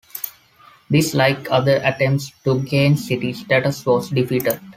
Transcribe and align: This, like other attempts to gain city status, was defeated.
This, 0.89 1.13
like 1.13 1.51
other 1.51 1.75
attempts 1.83 2.31
to 2.45 2.59
gain 2.63 2.97
city 2.97 3.33
status, 3.33 3.85
was 3.85 4.09
defeated. 4.09 4.59